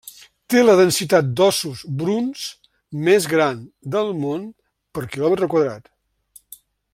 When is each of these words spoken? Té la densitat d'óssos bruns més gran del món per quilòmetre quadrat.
Té 0.51 0.61
la 0.61 0.73
densitat 0.77 1.27
d'óssos 1.39 1.83
bruns 1.99 2.45
més 3.09 3.29
gran 3.35 3.61
del 3.97 4.11
món 4.25 4.49
per 4.99 5.05
quilòmetre 5.13 5.51
quadrat. 5.57 5.93